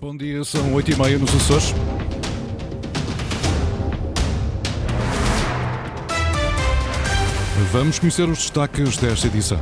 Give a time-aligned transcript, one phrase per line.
[0.00, 1.74] Bom dia, são 8h30 nos Açores.
[7.72, 9.60] Vamos conhecer os destaques desta edição.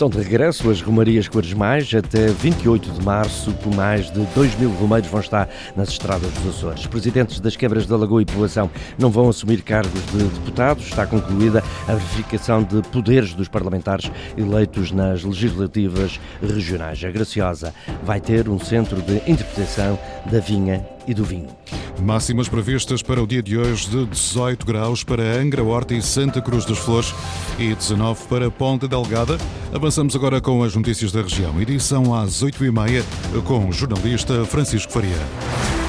[0.00, 4.70] Estão de regresso as Romarias Quaresmais até 28 de março, por mais de 2 mil
[4.70, 5.46] romeiros vão estar
[5.76, 6.86] nas estradas dos Açores.
[6.86, 10.86] Presidentes das quebras da Lagoa e Povoação não vão assumir cargos de deputados.
[10.86, 17.04] Está concluída a verificação de poderes dos parlamentares eleitos nas legislativas regionais.
[17.04, 19.98] A Graciosa vai ter um centro de interpretação
[20.32, 21.50] da vinha e do vinho.
[22.00, 26.40] Máximas previstas para o dia de hoje de 18 graus para Angra Horta e Santa
[26.40, 27.14] Cruz das Flores
[27.58, 29.38] e 19 para Ponte Delgada.
[29.72, 31.60] Avançamos agora com as notícias da região.
[31.60, 33.04] Edição às 8h30
[33.44, 35.79] com o jornalista Francisco Faria.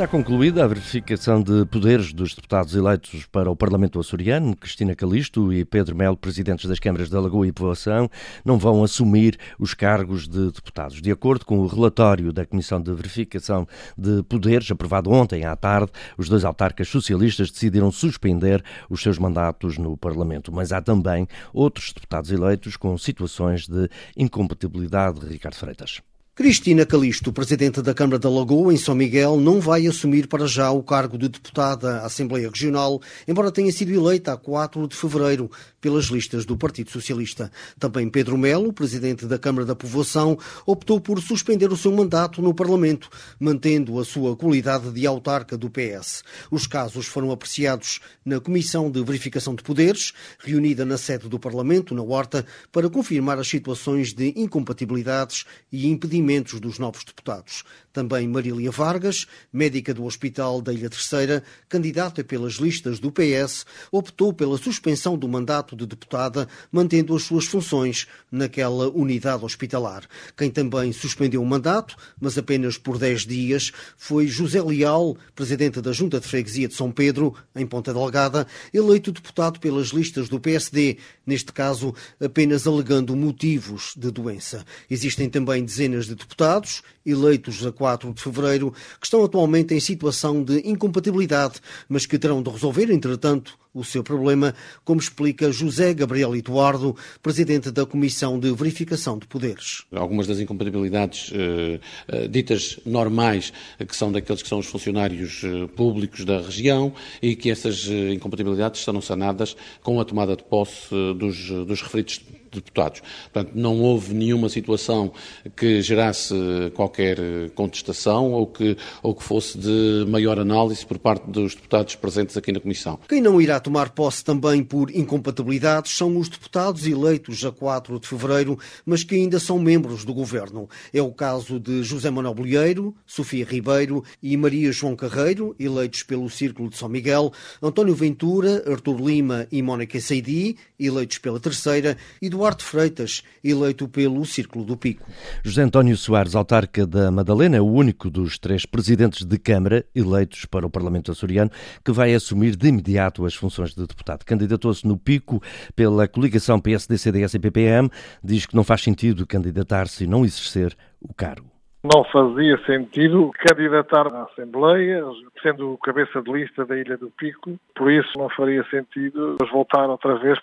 [0.00, 4.56] Está concluída a verificação de poderes dos deputados eleitos para o Parlamento açoriano.
[4.56, 8.08] Cristina Calisto e Pedro Melo, presidentes das câmaras da Lagoa e Povoação,
[8.42, 11.02] não vão assumir os cargos de deputados.
[11.02, 15.92] De acordo com o relatório da Comissão de Verificação de Poderes, aprovado ontem à tarde,
[16.16, 20.50] os dois autarcas socialistas decidiram suspender os seus mandatos no Parlamento.
[20.50, 25.26] Mas há também outros deputados eleitos com situações de incompatibilidade.
[25.26, 26.00] Ricardo Freitas.
[26.32, 30.70] Cristina Calisto, presidente da Câmara da Lagoa, em São Miguel, não vai assumir para já
[30.70, 35.50] o cargo de deputada à Assembleia Regional, embora tenha sido eleita a 4 de fevereiro
[35.80, 37.50] pelas listas do Partido Socialista.
[37.78, 42.54] Também Pedro Melo, presidente da Câmara da Povoação, optou por suspender o seu mandato no
[42.54, 46.22] Parlamento, mantendo a sua qualidade de autarca do PS.
[46.50, 51.94] Os casos foram apreciados na Comissão de Verificação de Poderes, reunida na sede do Parlamento,
[51.94, 56.19] na Horta, para confirmar as situações de incompatibilidades e impedimentos
[56.60, 57.64] dos novos deputados.
[57.92, 64.32] Também Marília Vargas, médica do Hospital da Ilha Terceira, candidata pelas listas do PS, optou
[64.32, 70.06] pela suspensão do mandato de deputada, mantendo as suas funções naquela unidade hospitalar.
[70.36, 75.92] Quem também suspendeu o mandato, mas apenas por 10 dias, foi José Leal, presidente da
[75.92, 80.98] Junta de Freguesia de São Pedro, em Ponta Delgada, eleito deputado pelas listas do PSD,
[81.26, 84.64] neste caso apenas alegando motivos de doença.
[84.88, 90.42] Existem também dezenas de deputados, eleitos a 4 de fevereiro, que estão atualmente em situação
[90.42, 94.54] de incompatibilidade, mas que terão de resolver, entretanto, o seu problema,
[94.84, 99.84] como explica José Gabriel Eduardo, presidente da Comissão de Verificação de Poderes.
[99.92, 103.52] Algumas das incompatibilidades eh, eh, ditas normais,
[103.86, 106.92] que são daqueles que são os funcionários eh, públicos da região,
[107.22, 112.20] e que essas incompatibilidades serão sanadas com a tomada de posse dos, dos referidos
[112.52, 113.00] deputados.
[113.32, 115.12] Portanto, não houve nenhuma situação
[115.56, 116.34] que gerasse
[116.74, 117.16] qualquer
[117.54, 122.50] contestação ou que, ou que fosse de maior análise por parte dos deputados presentes aqui
[122.50, 122.98] na Comissão.
[123.08, 128.08] Quem não irá tomar posse também por incompatibilidades são os deputados eleitos a 4 de
[128.08, 130.68] fevereiro, mas que ainda são membros do governo.
[130.92, 136.28] É o caso de José Manuel Bolheiro, Sofia Ribeiro e Maria João Carreiro, eleitos pelo
[136.30, 137.32] Círculo de São Miguel,
[137.62, 144.24] António Ventura, Artur Lima e Mónica Seidi, eleitos pela Terceira, e Duarte Freitas, eleito pelo
[144.24, 145.06] Círculo do Pico.
[145.44, 150.44] José António Soares, autarca da Madalena, é o único dos três presidentes de Câmara eleitos
[150.44, 151.50] para o Parlamento açoriano
[151.84, 154.24] que vai assumir de imediato as funções de deputado.
[154.24, 155.40] Candidatou-se no Pico
[155.74, 157.90] pela coligação PSD-CDS e PPM,
[158.22, 161.50] diz que não faz sentido candidatar-se e não exercer o cargo.
[161.82, 165.02] Não fazia sentido candidatar à Assembleia,
[165.42, 170.18] sendo cabeça de lista da Ilha do Pico, por isso não faria sentido voltar outra
[170.18, 170.38] vez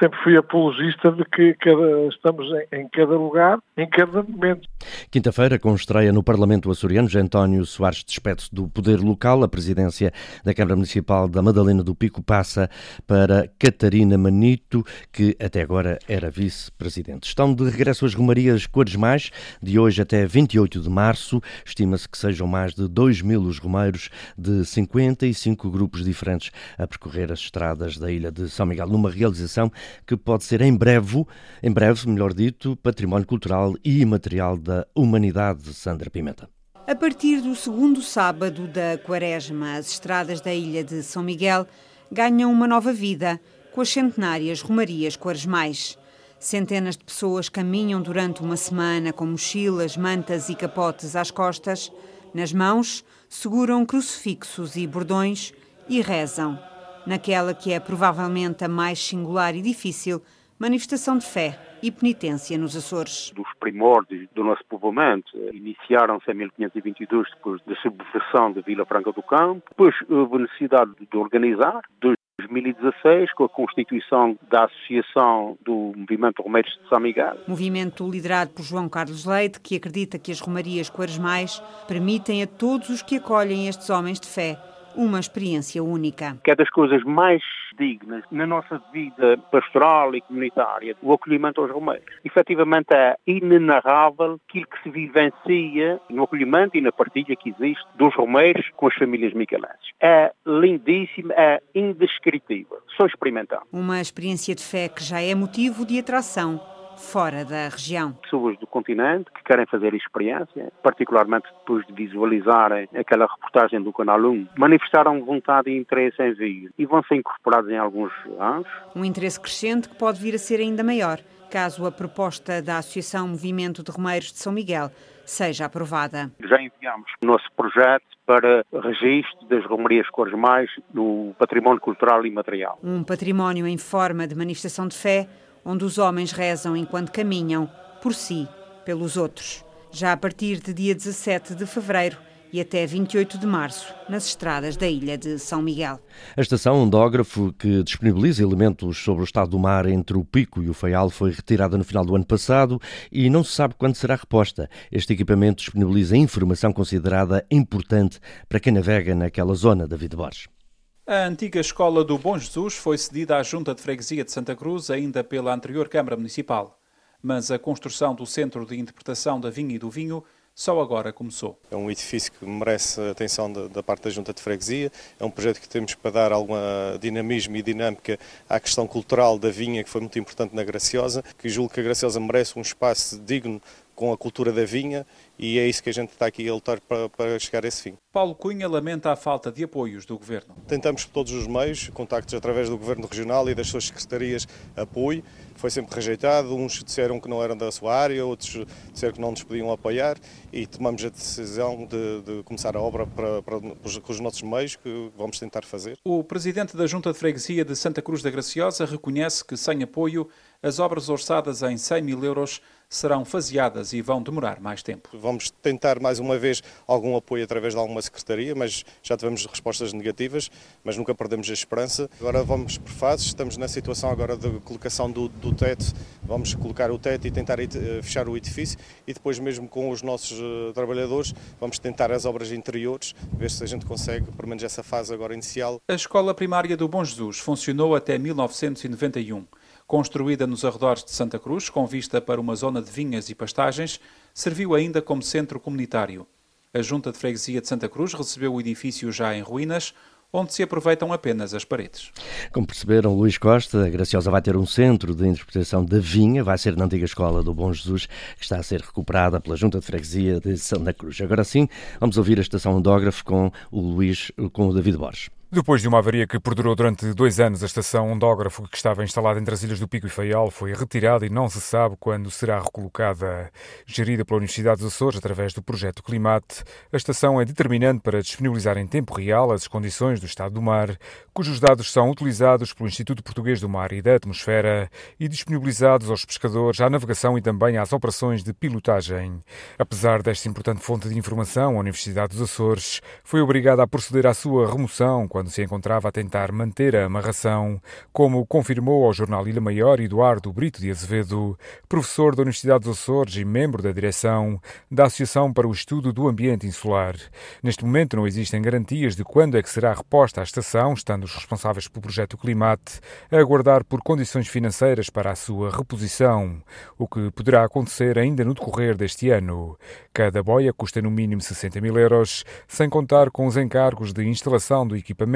[0.00, 4.68] sempre fui apologista de que cada, estamos em, em, cada lugar, em cada momento.
[5.10, 9.42] Quinta-feira, com estreia no Parlamento açoriano, António Soares despede do poder local.
[9.42, 10.12] A presidência
[10.44, 12.68] da Câmara Municipal da Madalena do Pico passa
[13.06, 17.28] para Catarina Manito, que até agora era vice-presidente.
[17.28, 19.30] Estão de regresso as Romarias Cores Mais,
[19.62, 21.40] de hoje até 28 de março.
[21.64, 27.30] Estima-se que sejam mais de 2 mil os romeiros de 55 grupos diferentes a percorrer
[27.30, 29.61] as estradas da ilha de São Miguel, numa realização
[30.06, 31.24] que pode ser em breve,
[31.62, 36.48] em breve, melhor dito, património cultural e imaterial da humanidade, Sandra Pimenta.
[36.86, 41.66] A partir do segundo sábado da quaresma, as estradas da ilha de São Miguel
[42.10, 43.40] ganham uma nova vida
[43.72, 45.96] com as centenárias romarias quaresmais.
[46.40, 51.92] Centenas de pessoas caminham durante uma semana com mochilas, mantas e capotes às costas.
[52.34, 55.52] Nas mãos, seguram crucifixos e bordões
[55.88, 56.58] e rezam
[57.06, 60.22] naquela que é provavelmente a mais singular e difícil
[60.58, 63.32] manifestação de fé e penitência nos Açores.
[63.34, 69.22] Dos primórdios do nosso povoamento, iniciaram-se em 1522, depois da subversão de Vila Franca do
[69.24, 76.42] Campo, depois houve necessidade de organizar, dos 2016, com a constituição da Associação do Movimento
[76.42, 77.36] Romeiros de São Miguel.
[77.48, 82.88] Movimento liderado por João Carlos Leite, que acredita que as romarias quaresmais permitem a todos
[82.88, 84.58] os que acolhem estes homens de fé
[84.96, 86.36] uma experiência única.
[86.44, 87.42] Que é das coisas mais
[87.78, 92.06] dignas na nossa vida pastoral e comunitária, o acolhimento aos romeiros.
[92.24, 98.14] Efetivamente é inenarrável aquilo que se vivencia no acolhimento e na partilha que existe dos
[98.14, 99.90] romeiros com as famílias micalenses.
[100.00, 102.78] É lindíssimo, é indescritível.
[102.96, 103.62] Só experimentar.
[103.72, 106.60] Uma experiência de fé que já é motivo de atração
[106.96, 108.12] fora da região.
[108.22, 114.20] Pessoas do continente que querem fazer experiência, particularmente depois de visualizarem aquela reportagem do Canal
[114.20, 118.66] 1, manifestaram vontade e interesse em vir e vão ser incorporados em alguns anos.
[118.94, 121.18] Um interesse crescente que pode vir a ser ainda maior,
[121.50, 124.90] caso a proposta da Associação Movimento de Romeiros de São Miguel
[125.24, 126.30] seja aprovada.
[126.40, 132.30] Já enviamos o nosso projeto para registro das romarias cores mais no património cultural e
[132.30, 132.78] material.
[132.82, 135.28] Um património em forma de manifestação de fé
[135.64, 137.70] onde os homens rezam enquanto caminham,
[138.00, 138.48] por si,
[138.84, 139.64] pelos outros.
[139.90, 142.18] Já a partir de dia 17 de fevereiro
[142.52, 145.98] e até 28 de março, nas estradas da ilha de São Miguel.
[146.36, 150.68] A estação Ondógrafo, que disponibiliza elementos sobre o estado do mar entre o Pico e
[150.68, 152.78] o Faial, foi retirada no final do ano passado
[153.10, 154.68] e não se sabe quando será reposta.
[154.90, 160.61] Este equipamento disponibiliza informação considerada importante para quem navega naquela zona, David Borges.
[161.04, 164.88] A antiga escola do Bom Jesus foi cedida à Junta de Freguesia de Santa Cruz
[164.88, 166.78] ainda pela anterior Câmara Municipal,
[167.20, 170.22] mas a construção do Centro de Interpretação da Vinha e do Vinho
[170.54, 171.58] só agora começou.
[171.72, 175.30] É um edifício que merece atenção da, da, parte da Junta de Freguesia, é um
[175.30, 176.54] projeto que temos para dar algum
[177.00, 178.16] dinamismo e dinâmica
[178.48, 181.82] à questão cultural da vinha, que foi muito importante na Graciosa, que julgo que a
[181.82, 183.60] Graciosa merece um espaço digno
[184.02, 185.06] com a cultura da vinha
[185.38, 187.82] e é isso que a gente está aqui a lutar para, para, chegar a esse
[187.82, 187.94] fim.
[188.12, 190.56] Paulo Cunha lamenta a falta de apoios do Governo.
[190.66, 195.22] Tentamos por todos os meios, contactos através do Governo Regional e das suas secretarias, apoio.
[195.54, 199.30] Foi sempre rejeitado, uns disseram que não eram da sua área, outros disseram que não
[199.30, 200.16] nos podiam apoiar
[200.52, 204.74] e tomamos a decisão de, de começar a obra para, para, com os nossos meios,
[204.74, 205.96] que vamos tentar fazer.
[206.04, 210.28] O Presidente da Junta de Freguesia de Santa Cruz da Graciosa reconhece que, sem apoio,
[210.62, 215.08] as obras orçadas em 100 mil euros serão faseadas e vão demorar mais tempo.
[215.14, 219.94] Vamos tentar mais uma vez algum apoio através de alguma secretaria, mas já tivemos respostas
[219.94, 220.50] negativas,
[220.84, 222.08] mas nunca perdemos a esperança.
[222.20, 225.86] Agora vamos por fases, estamos na situação agora de colocação do, do teto,
[226.22, 227.68] vamos colocar o teto e tentar eh,
[228.02, 232.52] fechar o edifício e depois mesmo com os nossos eh, trabalhadores vamos tentar as obras
[232.52, 235.80] interiores, ver se a gente consegue, pelo menos essa fase agora inicial.
[235.88, 239.46] A Escola Primária do Bom Jesus funcionou até 1991.
[239.92, 244.00] Construída nos arredores de Santa Cruz, com vista para uma zona de vinhas e pastagens,
[244.32, 246.26] serviu ainda como centro comunitário.
[246.72, 249.92] A Junta de Freguesia de Santa Cruz recebeu o edifício já em ruínas,
[250.32, 252.10] onde se aproveitam apenas as paredes.
[252.54, 256.56] Como perceberam, Luís Costa, a Graciosa vai ter um centro de interpretação da vinha, vai
[256.56, 258.06] ser na antiga escola do Bom Jesus,
[258.38, 261.20] que está a ser recuperada pela Junta de Freguesia de Santa Cruz.
[261.20, 261.68] Agora sim,
[262.00, 265.41] vamos ouvir a estação Ondógrafo com o Luís, com o David Borges.
[265.54, 269.38] Depois de uma avaria que perdurou durante dois anos, a estação ondógrafo que estava instalada
[269.38, 272.58] entre as ilhas do Pico e Faial foi retirada e não se sabe quando será
[272.58, 273.50] recolocada.
[273.84, 278.78] Gerida pela Universidade dos Açores através do projeto Climate, a estação é determinante para disponibilizar
[278.78, 280.96] em tempo real as condições do estado do mar,
[281.34, 284.90] cujos dados são utilizados pelo Instituto Português do Mar e da Atmosfera
[285.20, 289.44] e disponibilizados aos pescadores à navegação e também às operações de pilotagem.
[289.78, 294.32] Apesar desta importante fonte de informação, a Universidade dos Açores foi obrigada a proceder à
[294.32, 297.82] sua remoção quando se encontrava a tentar manter a amarração,
[298.12, 301.58] como confirmou ao jornal Ilha Maior Eduardo Brito de Azevedo,
[301.88, 306.28] professor da Universidade dos Açores e membro da direção da Associação para o Estudo do
[306.28, 307.16] Ambiente Insular.
[307.60, 311.34] Neste momento não existem garantias de quando é que será reposta a estação, estando os
[311.34, 316.62] responsáveis pelo projeto Climate a aguardar por condições financeiras para a sua reposição,
[316.96, 319.76] o que poderá acontecer ainda no decorrer deste ano.
[320.14, 324.86] Cada boia custa no mínimo 60 mil euros, sem contar com os encargos de instalação
[324.86, 325.31] do equipamento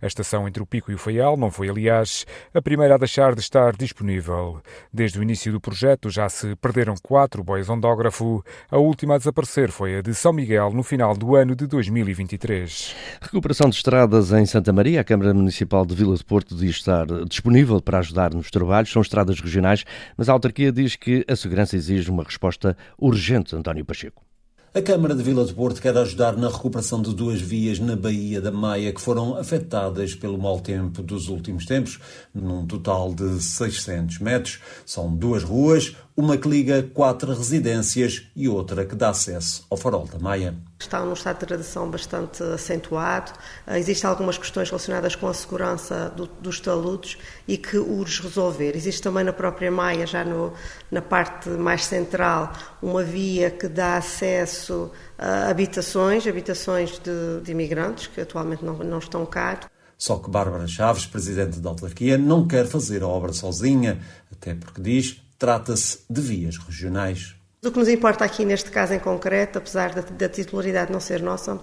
[0.00, 3.34] a estação entre o Pico e o Faial não foi, aliás, a primeira a deixar
[3.34, 4.60] de estar disponível.
[4.92, 8.44] Desde o início do projeto já se perderam quatro boias ondógrafo.
[8.70, 12.94] A última a desaparecer foi a de São Miguel no final do ano de 2023.
[13.20, 15.00] Recuperação de estradas em Santa Maria.
[15.00, 18.92] A Câmara Municipal de Vila de Porto diz estar disponível para ajudar nos trabalhos.
[18.92, 19.84] São estradas regionais,
[20.16, 24.26] mas a autarquia diz que a segurança exige uma resposta urgente, António Pacheco.
[24.76, 28.42] A Câmara de Vila de Porto quer ajudar na recuperação de duas vias na Baía
[28.42, 31.98] da Maia que foram afetadas pelo mau tempo dos últimos tempos,
[32.34, 34.60] num total de 600 metros.
[34.84, 40.06] São duas ruas, uma que liga quatro residências e outra que dá acesso ao farol
[40.06, 40.54] da Maia.
[40.78, 43.32] Está num estado de degradação bastante acentuado.
[43.66, 48.74] Eh, existem algumas questões relacionadas com a segurança do, dos taludes e que urge resolver.
[48.74, 50.54] Existe também na própria Maia, já no,
[50.90, 58.06] na parte mais central, uma via que dá acesso a habitações, habitações de, de imigrantes
[58.06, 59.60] que atualmente não, não estão cá.
[59.98, 64.80] Só que Bárbara Chaves, presidente da autarquia, não quer fazer a obra sozinha, até porque
[64.80, 67.34] diz trata-se de vias regionais.
[67.64, 71.20] O que nos importa aqui neste caso em concreto, apesar da, da titularidade não ser
[71.22, 71.58] nossa,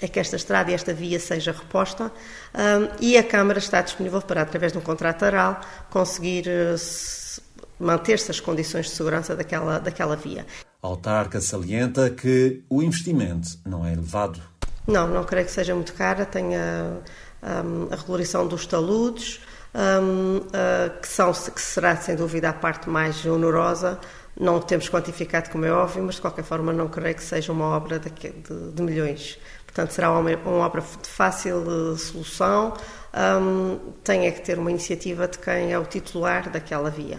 [0.00, 2.12] é que esta estrada e esta via seja reposta
[2.54, 5.60] um, e a Câmara está disponível para, através de um contrato aral,
[5.90, 7.42] conseguir uh,
[7.78, 10.46] manter-se as condições de segurança daquela, daquela via.
[10.82, 14.40] A autarca salienta que o investimento não é elevado.
[14.86, 16.24] Não, não creio que seja muito cara.
[16.24, 16.98] Tem a,
[17.42, 17.60] a,
[17.92, 19.40] a regularização dos taludes,
[19.76, 23.98] um, uh, que, são, que será sem dúvida a parte mais onerosa.
[24.38, 27.66] Não temos quantificado, como é óbvio, mas de qualquer forma não creio que seja uma
[27.66, 29.38] obra de, de, de milhões.
[29.64, 32.74] Portanto, será uma, uma, obra de fácil uh, solução.
[33.14, 37.18] Um, tem é que ter uma iniciativa de quem é o titular daquela via.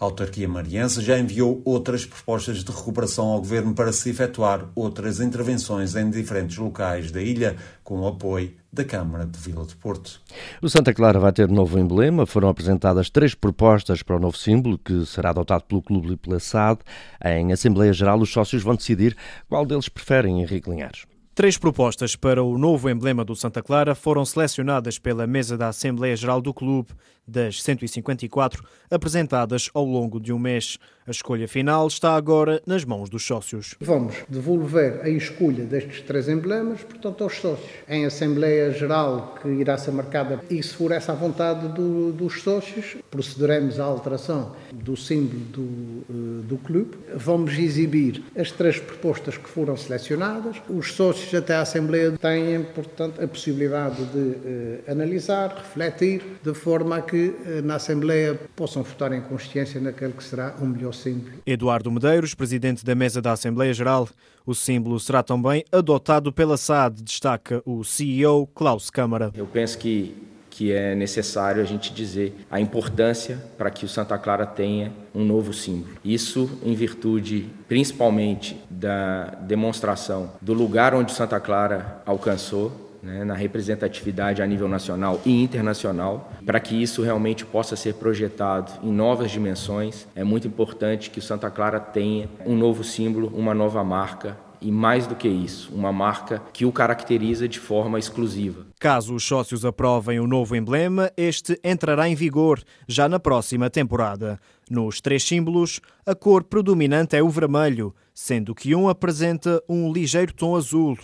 [0.00, 5.20] A autarquia mariense já enviou outras propostas de recuperação ao governo para se efetuar outras
[5.20, 10.20] intervenções em diferentes locais da ilha, com apoio da Câmara de Vila de Porto.
[10.60, 12.26] O Santa Clara vai ter novo emblema.
[12.26, 16.38] Foram apresentadas três propostas para o novo símbolo, que será adotado pelo Clube e pela
[16.38, 16.80] SAD.
[17.24, 19.16] Em Assembleia Geral, os sócios vão decidir
[19.48, 21.06] qual deles preferem, Henrique Linhares.
[21.38, 26.16] Três propostas para o novo emblema do Santa Clara foram selecionadas pela mesa da Assembleia
[26.16, 26.88] Geral do Clube,
[27.28, 30.78] das 154 apresentadas ao longo de um mês.
[31.06, 33.76] A escolha final está agora nas mãos dos sócios.
[33.80, 37.70] Vamos devolver a escolha destes três emblemas, portanto, aos sócios.
[37.88, 42.42] Em Assembleia Geral, que irá ser marcada, e se for essa a vontade do, dos
[42.42, 46.96] sócios, procederemos à alteração do símbolo do, eh, do clube.
[47.14, 50.56] Vamos exibir as três propostas que foram selecionadas.
[50.68, 56.96] Os sócios até à Assembleia têm, portanto, a possibilidade de eh, analisar, refletir, de forma
[56.96, 61.32] a que eh, na Assembleia possam votar em consciência naquele que será o melhor símbolo.
[61.46, 64.08] Eduardo Medeiros, presidente da mesa da Assembleia Geral.
[64.46, 69.30] O símbolo será também adotado pela SAD, destaca o CEO Klaus Câmara.
[69.34, 70.27] Eu penso que
[70.58, 75.24] que é necessário a gente dizer a importância para que o Santa Clara tenha um
[75.24, 75.92] novo símbolo.
[76.04, 84.42] Isso em virtude principalmente da demonstração do lugar onde Santa Clara alcançou né, na representatividade
[84.42, 86.32] a nível nacional e internacional.
[86.44, 91.22] Para que isso realmente possa ser projetado em novas dimensões, é muito importante que o
[91.22, 95.92] Santa Clara tenha um novo símbolo, uma nova marca e mais do que isso, uma
[95.92, 98.66] marca que o caracteriza de forma exclusiva.
[98.78, 104.38] Caso os sócios aprovem o novo emblema, este entrará em vigor já na próxima temporada.
[104.70, 110.32] Nos três símbolos, a cor predominante é o vermelho, sendo que um apresenta um ligeiro
[110.32, 110.96] tom azul.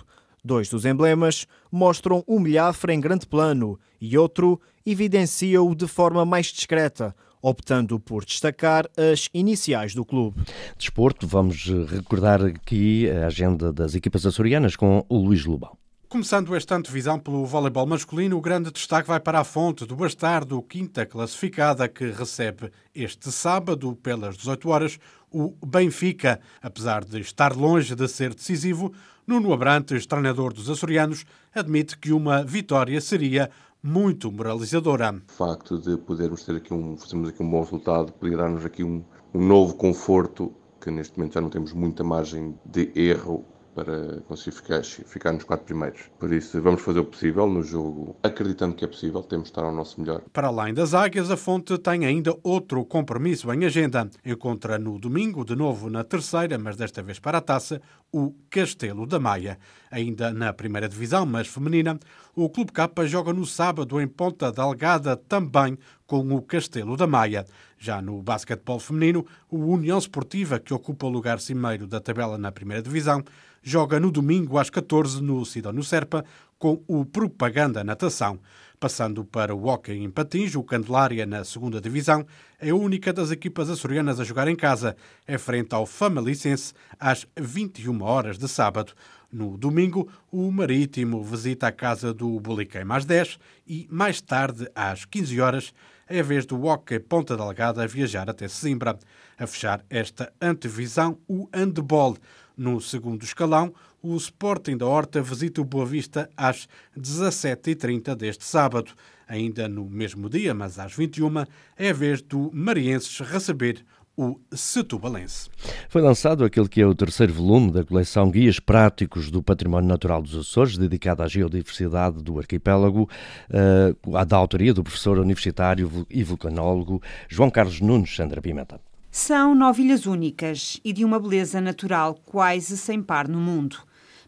[0.44, 6.46] Dois dos emblemas mostram o milhafre em grande plano e outro evidencia-o de forma mais
[6.48, 10.40] discreta, optando por destacar as iniciais do clube.
[10.78, 15.76] Desporto, vamos recordar aqui a agenda das equipas açorianas com o Luís Lobão.
[16.08, 20.62] Começando esta antevisão pelo voleibol masculino, o grande destaque vai para a fonte do Bastardo,
[20.62, 24.98] quinta classificada, que recebe este sábado, pelas 18 horas,
[25.30, 26.40] o Benfica.
[26.62, 28.92] Apesar de estar longe de ser decisivo,
[29.26, 33.50] Nuno Abrantes, treinador dos açorianos, admite que uma vitória seria
[33.84, 35.14] muito moralizadora.
[35.28, 38.82] O facto de podermos ter aqui um, fazermos aqui um bom resultado poderia dar-nos aqui
[38.82, 40.50] um, um novo conforto
[40.80, 45.44] que neste momento já não temos muita margem de erro para conseguir ficar, ficar nos
[45.44, 46.02] quatro primeiros.
[46.18, 49.64] Por isso, vamos fazer o possível no jogo, acreditando que é possível, temos de estar
[49.64, 50.22] ao nosso melhor.
[50.32, 54.08] Para além das águias, a Fonte tem ainda outro compromisso em agenda.
[54.24, 57.80] Encontra no domingo, de novo na terceira, mas desta vez para a taça,
[58.12, 59.58] o Castelo da Maia.
[59.90, 61.98] Ainda na primeira divisão, mas feminina,
[62.34, 65.76] o Clube Capa joga no sábado em Ponta Delgada também
[66.06, 67.44] com o Castelo da Maia.
[67.84, 72.50] Já no basquetebol feminino, o União Esportiva, que ocupa o lugar cimeiro da tabela na
[72.50, 73.22] primeira divisão,
[73.62, 76.24] joga no domingo às 14 no Sidónio Serpa
[76.58, 78.40] com o Propaganda Natação.
[78.80, 82.24] Passando para o Hockey em Patins, o Candelária na segunda divisão
[82.58, 84.96] é a única das equipas açorianas a jogar em casa.
[85.26, 88.94] É frente ao Famalicense às 21 horas de sábado.
[89.34, 93.36] No domingo, o Marítimo visita a casa do Boliquém mais 10
[93.66, 95.74] e, mais tarde, às 15 horas,
[96.08, 98.96] é a vez do Hockey Ponta Delgada viajar até Simbra.
[99.36, 102.16] A fechar esta antevisão, o handball.
[102.56, 108.92] No segundo escalão, o Sporting da Horta visita o Boa Vista às 17h30 deste sábado.
[109.26, 111.44] Ainda no mesmo dia, mas às 21
[111.76, 113.84] é a vez do Marienses receber
[114.16, 115.50] o Setubalense.
[115.88, 120.22] Foi lançado aquele que é o terceiro volume da coleção Guias Práticos do Património Natural
[120.22, 123.08] dos Açores, dedicada à geodiversidade do arquipélago,
[123.50, 128.80] uh, da autoria do professor universitário e vulcanólogo João Carlos Nunes Sandra Pimenta.
[129.10, 133.76] São nove ilhas únicas e de uma beleza natural quase sem par no mundo.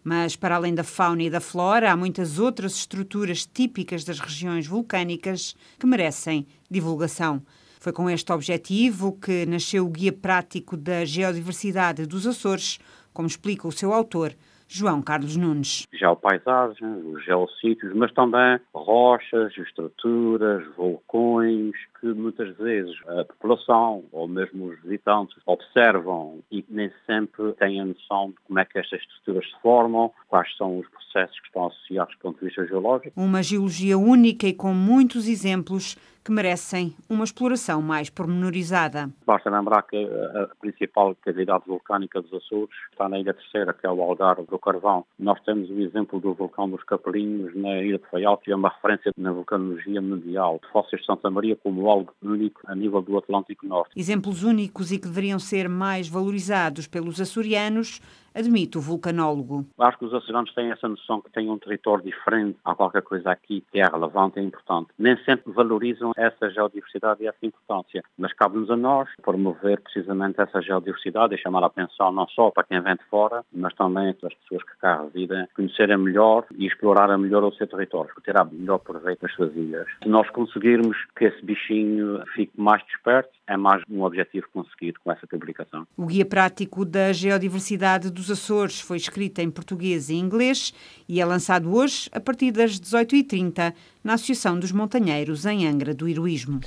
[0.05, 4.65] Mas, para além da fauna e da flora, há muitas outras estruturas típicas das regiões
[4.65, 7.43] vulcânicas que merecem divulgação.
[7.87, 12.81] Foi com este objetivo que nasceu o Guia Prático da Geodiversidade dos Açores,
[13.15, 14.33] como explica o seu autor,
[14.67, 15.87] João Carlos Nunes.
[15.95, 24.67] Geopaisagens, os geossítios, mas também rochas, estruturas, vulcões, que muitas vezes a população ou mesmo
[24.67, 29.45] os visitantes observam e nem sempre têm a noção de como é que estas estruturas
[29.47, 33.21] se formam, quais são os processos que estão associados do ponto de vista geológico.
[33.21, 39.09] Uma geologia única e com muitos exemplos que merecem uma exploração mais pormenorizada.
[39.25, 43.91] Basta lembrar que a principal cavidade vulcânica dos Açores está na Ilha Terceira, que é
[43.91, 45.05] o Algarve do Carvão.
[45.21, 48.71] Nós temos o exemplo do vulcão dos Capelinhos na Ilha de Faial, que é uma
[48.71, 50.61] referência na vulcanologia mundial.
[50.73, 53.91] Fósseis de Santa Maria como algo único a nível do Atlântico Norte.
[53.97, 58.01] Exemplos únicos e que deveriam ser mais valorizados pelos açorianos
[58.37, 59.67] admite o vulcanólogo.
[59.79, 62.59] Acho que os açorianos têm essa noção que têm um território diferente.
[62.65, 64.89] Há qualquer coisa aqui que é relevante e importante.
[64.99, 70.61] Nem sempre valorizam essa geodiversidade e essa importância, mas cabe-nos a nós promover precisamente essa
[70.61, 74.29] geodiversidade e chamar a atenção não só para quem vem de fora, mas também para
[74.29, 78.79] as pessoas que cá residem, conhecerem melhor e explorarem melhor o seu território, terá melhor
[78.79, 79.87] proveito das suas ilhas.
[80.03, 85.13] Se nós conseguirmos que esse bichinho fique mais desperto, é mais um objetivo conseguido com
[85.13, 85.87] essa publicação.
[85.97, 90.75] O Guia Prático da Geodiversidade dos Açores foi escrito em português e inglês
[91.09, 93.73] e é lançado hoje a partir das 18h30
[94.03, 96.61] na Associação dos Montanheiros em Angra do Heroísmo.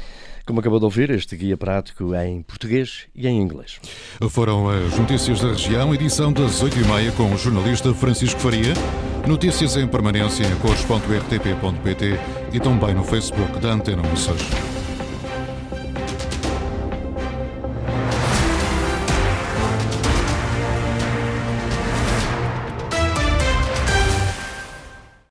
[0.46, 3.80] Como acabou de ouvir, este guia prático é em português e em inglês.
[4.30, 8.74] Foram as notícias da região, edição das 8h30 com o jornalista Francisco Faria.
[9.28, 12.06] Notícias em permanência em cores.rtp.pt
[12.54, 14.69] e também no Facebook da Antena Açores.